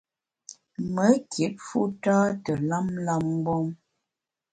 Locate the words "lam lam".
2.69-3.23